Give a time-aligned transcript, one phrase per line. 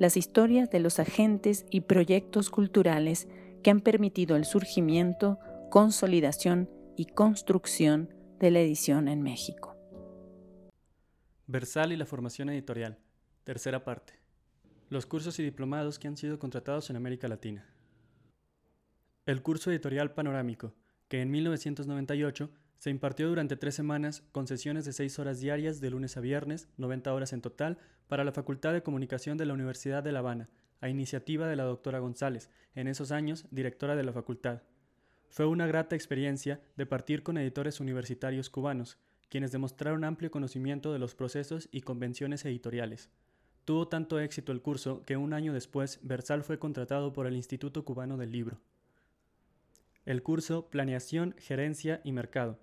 [0.00, 3.28] las historias de los agentes y proyectos culturales
[3.62, 5.38] que han permitido el surgimiento,
[5.70, 9.76] consolidación y construcción de la edición en México.
[11.46, 12.98] Versal y la formación editorial.
[13.44, 14.14] Tercera parte.
[14.88, 17.68] Los cursos y diplomados que han sido contratados en América Latina.
[19.26, 20.72] El curso editorial panorámico,
[21.08, 25.90] que en 1998 se impartió durante tres semanas con sesiones de seis horas diarias de
[25.90, 27.76] lunes a viernes, 90 horas en total,
[28.08, 30.48] para la Facultad de Comunicación de la Universidad de La Habana,
[30.80, 34.62] a iniciativa de la doctora González, en esos años directora de la facultad.
[35.28, 38.96] Fue una grata experiencia de partir con editores universitarios cubanos,
[39.28, 43.10] quienes demostraron amplio conocimiento de los procesos y convenciones editoriales.
[43.66, 47.84] Tuvo tanto éxito el curso que un año después Versal fue contratado por el Instituto
[47.84, 48.58] Cubano del Libro.
[50.06, 52.58] El curso Planeación, Gerencia y Mercado,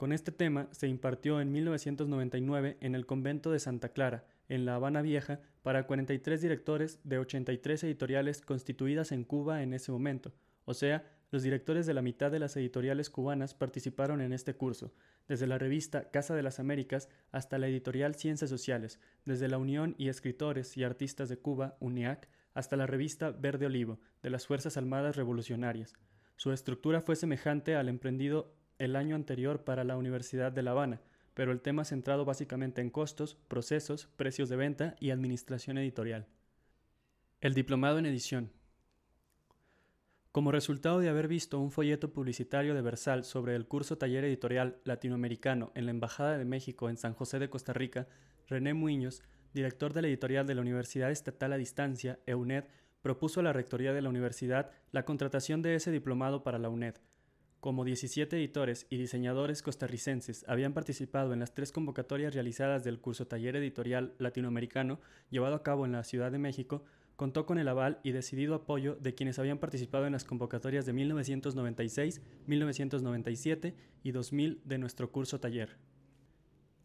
[0.00, 4.76] con este tema se impartió en 1999 en el convento de Santa Clara, en La
[4.76, 10.32] Habana Vieja, para 43 directores de 83 editoriales constituidas en Cuba en ese momento.
[10.64, 14.94] O sea, los directores de la mitad de las editoriales cubanas participaron en este curso,
[15.28, 19.96] desde la revista Casa de las Américas hasta la editorial Ciencias Sociales, desde la Unión
[19.98, 24.78] y Escritores y Artistas de Cuba, UNIAC, hasta la revista Verde Olivo, de las Fuerzas
[24.78, 25.92] Armadas Revolucionarias.
[26.36, 31.02] Su estructura fue semejante al emprendido el año anterior para la Universidad de La Habana,
[31.34, 36.26] pero el tema centrado básicamente en costos, procesos, precios de venta y administración editorial.
[37.42, 38.50] El diplomado en edición.
[40.32, 44.78] Como resultado de haber visto un folleto publicitario de Versal sobre el curso taller editorial
[44.84, 48.08] latinoamericano en la Embajada de México en San José de Costa Rica,
[48.48, 52.64] René Muñoz, director de la editorial de la Universidad Estatal a Distancia, EUNED,
[53.02, 56.94] propuso a la Rectoría de la Universidad la contratación de ese diplomado para la UNED,
[57.60, 63.26] como 17 editores y diseñadores costarricenses habían participado en las tres convocatorias realizadas del curso
[63.26, 64.98] Taller Editorial Latinoamericano
[65.28, 66.84] llevado a cabo en la Ciudad de México,
[67.16, 70.94] contó con el aval y decidido apoyo de quienes habían participado en las convocatorias de
[70.94, 75.76] 1996, 1997 y 2000 de nuestro curso taller.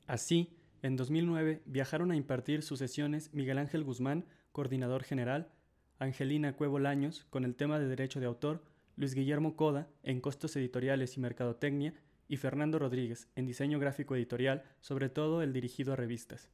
[0.07, 5.51] Así, en 2009 viajaron a impartir sus sesiones Miguel Ángel Guzmán, coordinador general,
[5.99, 8.61] Angelina Cuevo Laños, con el tema de derecho de autor,
[8.97, 11.94] Luis Guillermo Coda en costos editoriales y mercadotecnia
[12.28, 16.50] y Fernando Rodríguez en diseño gráfico editorial, sobre todo el dirigido a revistas.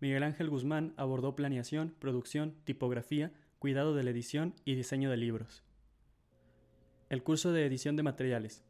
[0.00, 5.62] Miguel Ángel Guzmán abordó planeación, producción, tipografía, cuidado de la edición y diseño de libros.
[7.08, 8.64] El curso de edición de materiales.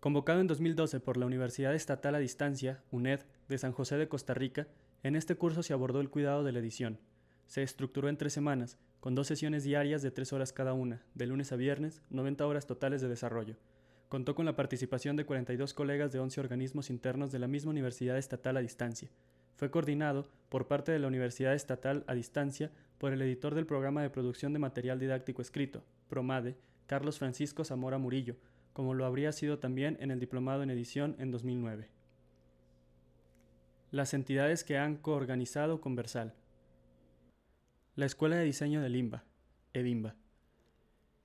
[0.00, 4.34] Convocado en 2012 por la Universidad Estatal a Distancia, UNED, de San José de Costa
[4.34, 4.68] Rica,
[5.02, 7.00] en este curso se abordó el cuidado de la edición.
[7.48, 11.26] Se estructuró en tres semanas, con dos sesiones diarias de tres horas cada una, de
[11.26, 13.56] lunes a viernes, 90 horas totales de desarrollo.
[14.10, 18.18] Contó con la participación de 42 colegas de 11 organismos internos de la misma Universidad
[18.18, 19.08] Estatal a Distancia.
[19.56, 24.02] Fue coordinado por parte de la Universidad Estatal a Distancia por el editor del programa
[24.02, 28.36] de producción de material didáctico escrito, PROMADE, Carlos Francisco Zamora Murillo,
[28.74, 31.88] como lo habría sido también en el diplomado en edición en 2009.
[33.90, 36.34] Las entidades que han coorganizado Conversal.
[37.98, 39.24] La Escuela de Diseño de Limba,
[39.72, 40.14] Edimba.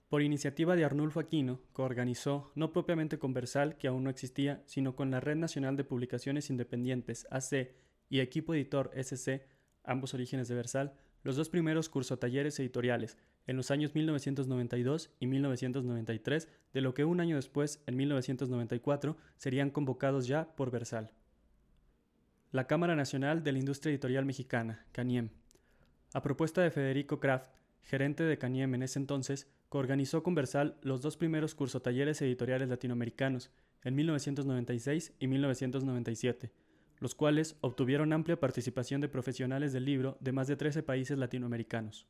[0.09, 4.95] Por iniciativa de Arnulfo Aquino, coorganizó, no propiamente con Versal, que aún no existía, sino
[4.95, 7.75] con la Red Nacional de Publicaciones Independientes, AC,
[8.09, 9.45] y Equipo Editor SC,
[9.83, 16.47] ambos orígenes de Versal, los dos primeros curso-talleres editoriales, en los años 1992 y 1993,
[16.73, 21.11] de lo que un año después, en 1994, serían convocados ya por Versal.
[22.49, 25.29] La Cámara Nacional de la Industria Editorial Mexicana, CANIEM,
[26.13, 27.49] a propuesta de Federico Kraft,
[27.81, 33.51] gerente de Caniem en ese entonces, coorganizó con Versal los dos primeros curso-talleres editoriales latinoamericanos,
[33.83, 36.51] en 1996 y 1997,
[36.99, 42.07] los cuales obtuvieron amplia participación de profesionales del libro de más de 13 países latinoamericanos.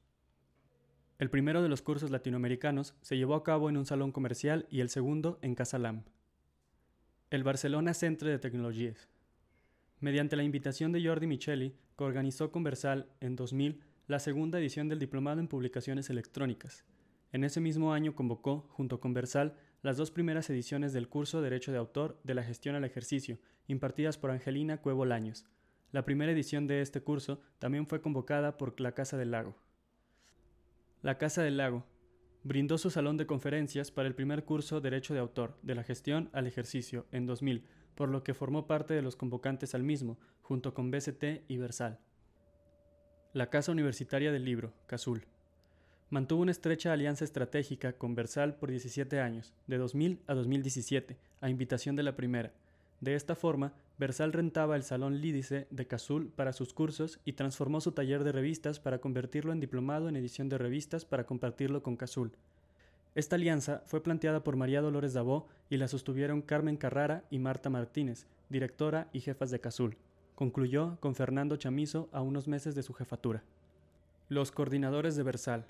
[1.17, 4.81] El primero de los cursos latinoamericanos se llevó a cabo en un salón comercial y
[4.81, 6.03] el segundo en Casa Lam.
[7.29, 9.07] El Barcelona Centre de Tecnologías.
[9.99, 14.99] Mediante la invitación de Jordi Micheli, coorganizó con Versal en 2000 la segunda edición del
[14.99, 16.83] Diplomado en Publicaciones Electrónicas.
[17.31, 21.71] En ese mismo año convocó, junto con Versal, las dos primeras ediciones del curso Derecho
[21.71, 25.45] de Autor de la Gestión al Ejercicio, impartidas por Angelina Cuevo Laños.
[25.93, 29.55] La primera edición de este curso también fue convocada por la Casa del Lago.
[31.01, 31.85] La Casa del Lago
[32.43, 36.29] brindó su salón de conferencias para el primer curso Derecho de Autor, de la gestión
[36.33, 37.63] al ejercicio, en 2000,
[37.95, 41.99] por lo que formó parte de los convocantes al mismo, junto con BCT y Versal.
[43.33, 45.25] La Casa Universitaria del Libro, CASUL.
[46.11, 51.49] Mantuvo una estrecha alianza estratégica con Versal por 17 años, de 2000 a 2017, a
[51.49, 52.51] invitación de la primera.
[53.01, 57.81] De esta forma, Versal rentaba el Salón Lídice de CASUL para sus cursos y transformó
[57.81, 61.95] su taller de revistas para convertirlo en diplomado en edición de revistas para compartirlo con
[61.95, 62.33] CASUL.
[63.15, 67.71] Esta alianza fue planteada por María Dolores Dabó y la sostuvieron Carmen Carrara y Marta
[67.71, 69.97] Martínez, directora y jefas de CASUL.
[70.35, 73.43] Concluyó con Fernando Chamizo a unos meses de su jefatura.
[74.29, 75.65] Los coordinadores de Versal.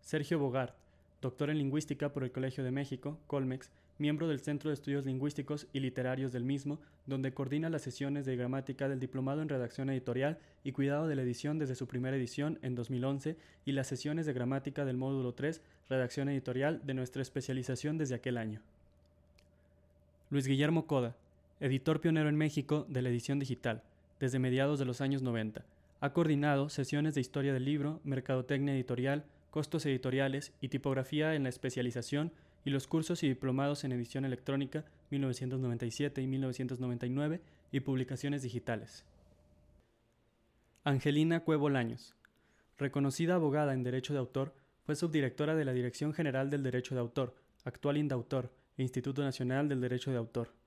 [0.00, 0.74] Sergio Bogart,
[1.20, 5.66] doctor en lingüística por el Colegio de México, Colmex, miembro del Centro de Estudios Lingüísticos
[5.72, 10.38] y Literarios del mismo, donde coordina las sesiones de gramática del Diplomado en Redacción Editorial
[10.64, 14.32] y Cuidado de la Edición desde su primera edición en 2011 y las sesiones de
[14.32, 18.60] gramática del módulo 3, Redacción Editorial, de nuestra especialización desde aquel año.
[20.30, 21.14] Luis Guillermo Coda,
[21.62, 23.84] editor pionero en México de la edición digital,
[24.18, 25.64] desde mediados de los años 90.
[26.00, 31.50] Ha coordinado sesiones de historia del libro, mercadotecnia editorial, costos editoriales y tipografía en la
[31.50, 32.32] especialización
[32.64, 39.04] y los cursos y diplomados en edición electrónica 1997 y 1999 y publicaciones digitales.
[40.82, 42.16] Angelina Cuevo Laños.
[42.76, 47.02] Reconocida abogada en Derecho de Autor, fue subdirectora de la Dirección General del Derecho de
[47.02, 50.61] Autor, actual Indautor, e Instituto Nacional del Derecho de Autor.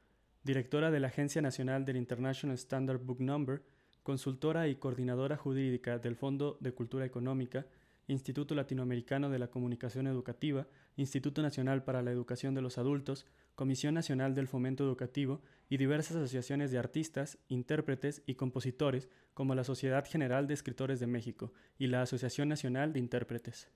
[0.45, 3.63] Directora de la Agencia Nacional del International Standard Book Number,
[4.03, 7.65] consultora y coordinadora jurídica del Fondo de Cultura Económica,
[8.07, 13.25] Instituto Latinoamericano de la Comunicación Educativa, Instituto Nacional para la Educación de los Adultos,
[13.56, 19.63] Comisión Nacional del Fomento Educativo y diversas asociaciones de artistas, intérpretes y compositores como la
[19.63, 23.68] Sociedad General de Escritores de México y la Asociación Nacional de Intérpretes.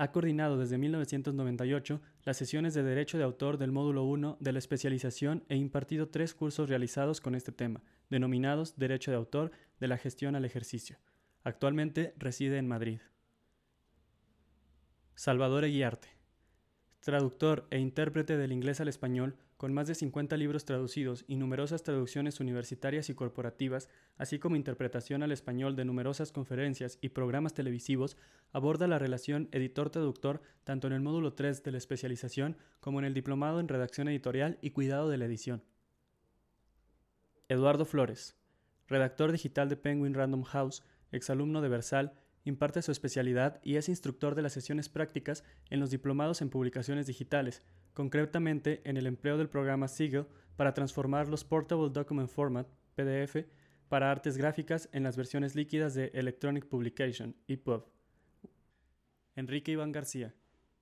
[0.00, 4.60] Ha coordinado desde 1998 las sesiones de Derecho de Autor del módulo 1 de la
[4.60, 9.50] especialización e impartido tres cursos realizados con este tema, denominados Derecho de Autor
[9.80, 10.98] de la Gestión al Ejercicio.
[11.42, 13.00] Actualmente reside en Madrid.
[15.16, 16.17] Salvador Eguiarte.
[17.08, 21.82] Traductor e intérprete del inglés al español, con más de 50 libros traducidos y numerosas
[21.82, 23.88] traducciones universitarias y corporativas,
[24.18, 28.18] así como interpretación al español de numerosas conferencias y programas televisivos,
[28.52, 33.14] aborda la relación editor-traductor tanto en el módulo 3 de la especialización como en el
[33.14, 35.64] diplomado en redacción editorial y cuidado de la edición.
[37.48, 38.36] Eduardo Flores,
[38.86, 42.12] redactor digital de Penguin Random House, exalumno de Versal
[42.44, 47.06] imparte su especialidad y es instructor de las sesiones prácticas en los diplomados en publicaciones
[47.06, 47.62] digitales,
[47.94, 50.26] concretamente en el empleo del programa Siegel
[50.56, 53.46] para transformar los Portable Document Format, PDF,
[53.88, 57.84] para artes gráficas en las versiones líquidas de Electronic Publication, EPUB.
[59.34, 60.34] Enrique Iván García,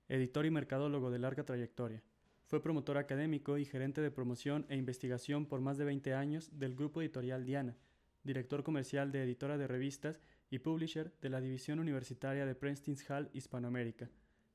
[0.09, 2.03] editor y mercadólogo de larga trayectoria.
[2.45, 6.75] Fue promotor académico y gerente de promoción e investigación por más de 20 años del
[6.75, 7.75] grupo editorial Diana,
[8.23, 13.29] director comercial de editora de revistas y publisher de la División Universitaria de Princeton Hall
[13.33, 14.09] Hispanoamérica.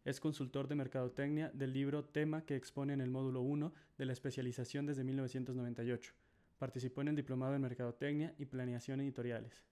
[0.05, 4.12] Es consultor de mercadotecnia del libro Tema que expone en el módulo 1 de la
[4.12, 6.12] especialización desde 1998.
[6.59, 9.65] Participó en el Diplomado en Mercadotecnia y Planeación Editoriales.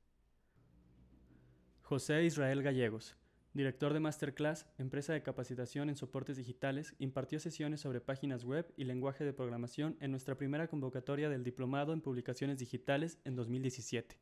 [1.83, 3.17] José Israel Gallegos,
[3.53, 8.85] director de Masterclass, empresa de capacitación en soportes digitales, impartió sesiones sobre páginas web y
[8.85, 14.17] lenguaje de programación en nuestra primera convocatoria del Diplomado en Publicaciones Digitales en 2017.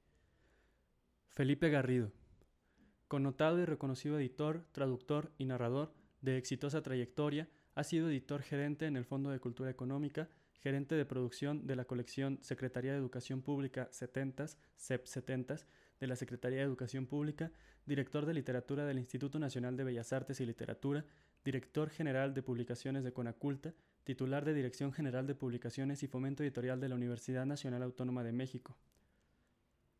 [1.38, 2.10] Felipe Garrido,
[3.06, 8.96] connotado y reconocido editor, traductor y narrador de exitosa trayectoria, ha sido editor gerente en
[8.96, 10.28] el Fondo de Cultura Económica,
[10.58, 15.58] gerente de producción de la colección Secretaría de Educación Pública 70, CEP 70
[16.00, 17.52] de la Secretaría de Educación Pública,
[17.86, 21.04] director de literatura del Instituto Nacional de Bellas Artes y Literatura,
[21.44, 26.80] director general de publicaciones de Conaculta, titular de Dirección General de Publicaciones y Fomento Editorial
[26.80, 28.76] de la Universidad Nacional Autónoma de México,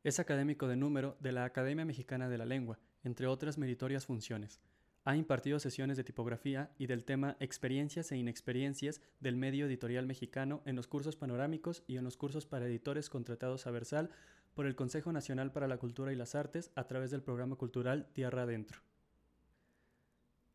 [0.09, 4.59] es académico de número de la Academia Mexicana de la Lengua, entre otras meritorias funciones.
[5.05, 10.63] Ha impartido sesiones de tipografía y del tema Experiencias e inexperiencias del medio editorial mexicano
[10.65, 14.11] en los cursos panorámicos y en los cursos para editores contratados a Versal
[14.55, 18.09] por el Consejo Nacional para la Cultura y las Artes a través del programa cultural
[18.15, 18.81] Tierra Adentro.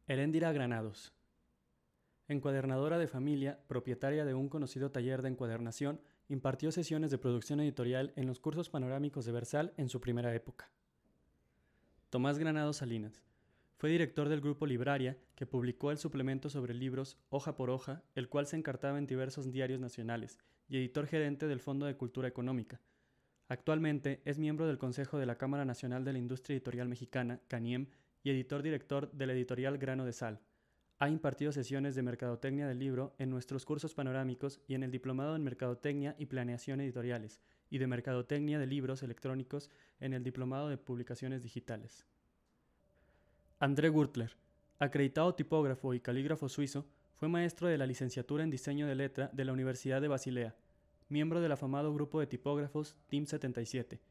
[0.08, 1.14] Heréndira Granados.
[2.28, 6.00] Encuadernadora de familia, propietaria de un conocido taller de encuadernación,
[6.30, 10.70] impartió sesiones de producción editorial en los cursos panorámicos de Versal en su primera época.
[12.10, 13.22] Tomás Granado Salinas.
[13.76, 18.30] Fue director del grupo Libraria, que publicó el suplemento sobre libros Hoja por Hoja, el
[18.30, 20.40] cual se encartaba en diversos diarios nacionales,
[20.70, 22.80] y editor gerente del Fondo de Cultura Económica.
[23.50, 27.88] Actualmente es miembro del Consejo de la Cámara Nacional de la Industria Editorial Mexicana, CANIEM,
[28.24, 30.40] y editor director de la editorial Grano de Sal.
[31.00, 35.36] Ha impartido sesiones de Mercadotecnia del libro en nuestros cursos panorámicos y en el Diplomado
[35.36, 39.70] en Mercadotecnia y Planeación Editoriales, y de Mercadotecnia de Libros Electrónicos
[40.00, 42.06] en el Diplomado de Publicaciones Digitales.
[43.60, 44.36] André Gurtler,
[44.80, 46.86] acreditado tipógrafo y calígrafo suizo,
[47.16, 50.56] fue maestro de la licenciatura en diseño de letra de la Universidad de Basilea,
[51.10, 54.02] miembro del afamado grupo de tipógrafos Team 77.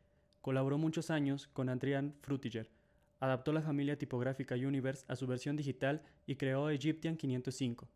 [0.41, 2.71] Colaboró muchos años con Adrian Frutiger,
[3.23, 7.89] adaptó la familia tipográfica Universe a su versión digital y creó Egyptian 505.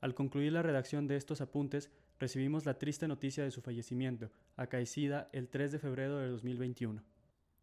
[0.00, 5.30] Al concluir la redacción de estos apuntes, recibimos la triste noticia de su fallecimiento, acaecida
[5.32, 7.00] el 3 de febrero de 2021.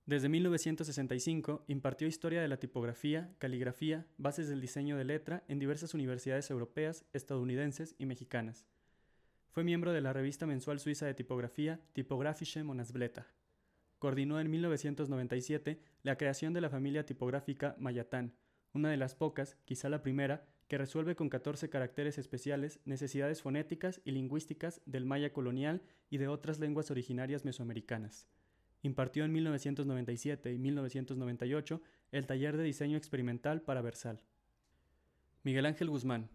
[0.05, 5.93] Desde 1965 impartió historia de la tipografía, caligrafía, bases del diseño de letra en diversas
[5.93, 8.65] universidades europeas, estadounidenses y mexicanas.
[9.49, 13.25] Fue miembro de la revista mensual suiza de tipografía Typographische Monatsblätter.
[13.99, 18.33] Coordinó en 1997 la creación de la familia tipográfica Mayatán,
[18.73, 24.01] una de las pocas, quizá la primera, que resuelve con 14 caracteres especiales necesidades fonéticas
[24.05, 28.27] y lingüísticas del maya colonial y de otras lenguas originarias mesoamericanas.
[28.83, 34.21] Impartió en 1997 y 1998 el taller de diseño experimental para Versal.
[35.43, 36.29] Miguel Ángel Guzmán,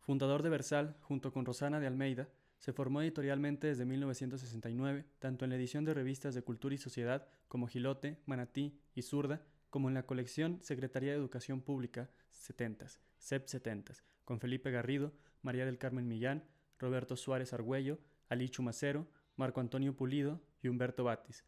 [0.00, 2.28] fundador de Versal junto con Rosana de Almeida,
[2.64, 7.28] se formó editorialmente desde 1969, tanto en la edición de revistas de cultura y sociedad
[7.46, 13.48] como Gilote, Manatí y Zurda, como en la colección Secretaría de Educación Pública 70s, CEP
[13.48, 13.92] 70
[14.24, 16.42] con Felipe Garrido, María del Carmen Millán,
[16.78, 17.98] Roberto Suárez Argüello,
[18.30, 21.44] Ali Chumacero, Marco Antonio Pulido y Humberto Batis,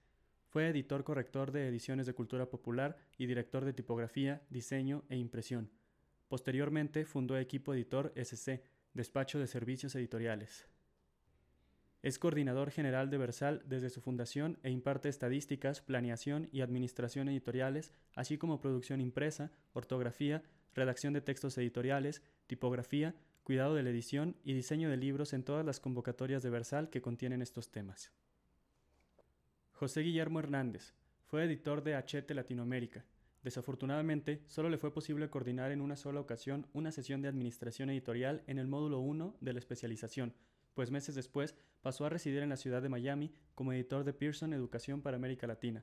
[0.48, 5.70] fue editor corrector de Ediciones de Cultura Popular y director de tipografía, diseño e impresión.
[6.28, 10.68] Posteriormente fundó Equipo Editor SC, despacho de servicios editoriales.
[12.06, 17.92] Es coordinador general de Versal desde su fundación e imparte estadísticas, planeación y administración editoriales,
[18.14, 24.52] así como producción impresa, ortografía, redacción de textos editoriales, tipografía, cuidado de la edición y
[24.52, 28.12] diseño de libros en todas las convocatorias de Versal que contienen estos temas.
[29.72, 30.94] José Guillermo Hernández
[31.24, 33.04] fue editor de Achete Latinoamérica.
[33.42, 38.44] Desafortunadamente, solo le fue posible coordinar en una sola ocasión una sesión de administración editorial
[38.46, 40.34] en el módulo 1 de la especialización,
[40.76, 44.52] pues meses después pasó a residir en la ciudad de Miami como editor de Pearson
[44.52, 45.82] Educación para América Latina.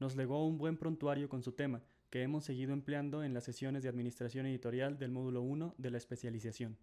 [0.00, 3.82] Nos legó un buen prontuario con su tema, que hemos seguido empleando en las sesiones
[3.82, 6.78] de administración editorial del módulo 1 de la especialización.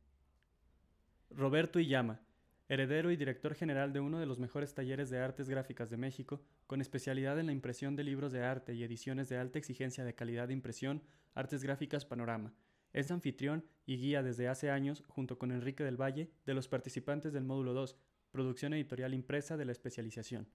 [1.31, 2.21] Roberto Iyama,
[2.69, 6.43] heredero y director general de uno de los mejores talleres de artes gráficas de México,
[6.67, 10.13] con especialidad en la impresión de libros de arte y ediciones de alta exigencia de
[10.13, 11.01] calidad de impresión,
[11.33, 12.53] Artes Gráficas Panorama.
[12.93, 17.33] Es anfitrión y guía desde hace años, junto con Enrique del Valle, de los participantes
[17.33, 17.97] del módulo 2,
[18.31, 20.47] producción editorial impresa de la especialización.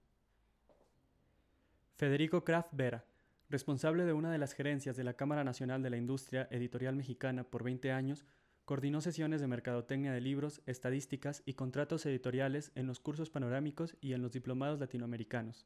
[1.95, 3.05] Federico Kraft Vera,
[3.49, 7.43] responsable de una de las gerencias de la Cámara Nacional de la Industria Editorial Mexicana
[7.43, 8.25] por 20 años,
[8.67, 14.11] Coordinó sesiones de mercadotecnia de libros, estadísticas y contratos editoriales en los cursos panorámicos y
[14.11, 15.65] en los diplomados latinoamericanos.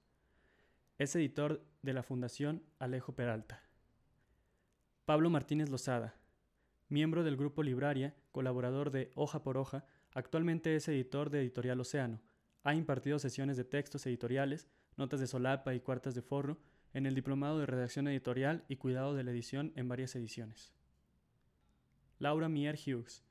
[1.00, 3.63] Es editor de la Fundación Alejo Peralta.
[5.06, 6.13] Pablo Martínez Lozada,
[6.91, 12.21] miembro del Grupo Libraria, colaborador de Hoja por Hoja, actualmente es editor de Editorial Océano.
[12.63, 14.67] Ha impartido sesiones de textos editoriales,
[14.98, 16.60] notas de solapa y cuartas de forro
[16.93, 20.74] en el Diplomado de Redacción Editorial y Cuidado de la Edición en varias ediciones.
[22.19, 23.24] Laura Mier Hughes,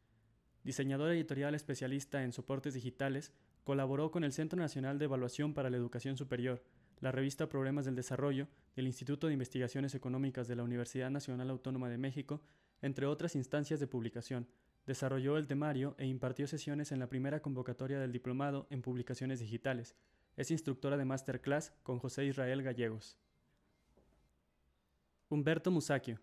[0.65, 5.77] diseñadora editorial especialista en soportes digitales, colaboró con el Centro Nacional de Evaluación para la
[5.77, 6.65] Educación Superior,
[7.01, 11.91] la revista Problemas del Desarrollo del Instituto de Investigaciones Económicas de la Universidad Nacional Autónoma
[11.91, 12.41] de México,
[12.83, 14.49] entre otras instancias de publicación.
[14.87, 19.95] Desarrolló el temario e impartió sesiones en la primera convocatoria del diplomado en publicaciones digitales.
[20.37, 23.19] Es instructora de masterclass con José Israel Gallegos.
[25.29, 26.19] Humberto Musacchio,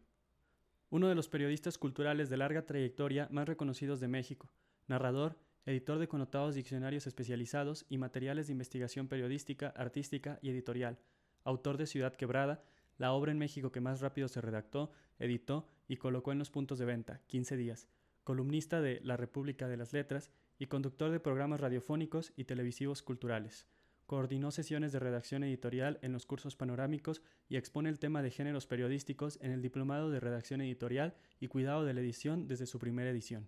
[0.89, 4.49] uno de los periodistas culturales de larga trayectoria más reconocidos de México,
[4.87, 10.97] narrador, editor de connotados diccionarios especializados y materiales de investigación periodística, artística y editorial,
[11.43, 12.63] autor de Ciudad Quebrada,
[12.97, 16.79] la obra en México que más rápido se redactó, editó y colocó en los puntos
[16.79, 17.87] de venta, 15 días,
[18.23, 23.67] columnista de La República de las Letras y conductor de programas radiofónicos y televisivos culturales.
[24.05, 28.65] Coordinó sesiones de redacción editorial en los cursos panorámicos y expone el tema de géneros
[28.65, 33.09] periodísticos en el Diplomado de Redacción Editorial y Cuidado de la Edición desde su primera
[33.09, 33.47] edición.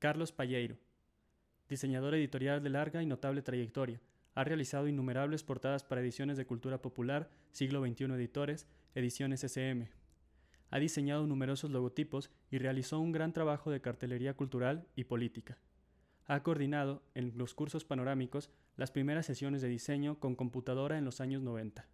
[0.00, 0.78] Carlos Palleiro,
[1.68, 4.00] diseñador editorial de larga y notable trayectoria,
[4.34, 9.88] ha realizado innumerables portadas para ediciones de cultura popular, siglo XXI editores, ediciones SM.
[10.70, 15.58] Ha diseñado numerosos logotipos y realizó un gran trabajo de cartelería cultural y política.
[16.26, 21.20] ha coordinado en los cursos panorámicos las primeras sesiones de diseño con computadora en los
[21.20, 21.88] años 90.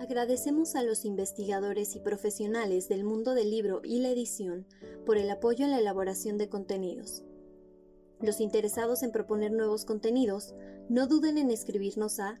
[0.00, 4.66] Agradecemos a los investigadores y profesionales del mundo del libro y la edición
[5.06, 7.22] por el apoyo en la elaboración de contenidos.
[8.20, 10.54] Los interesados en proponer nuevos contenidos,
[10.88, 12.40] no duden en escribirnos a